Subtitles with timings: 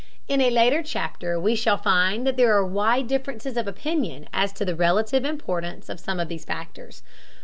[0.27, 4.51] In a later chapter we shall find that there are wide differences of opinion as
[4.53, 7.03] to the relative importance of some of these factors.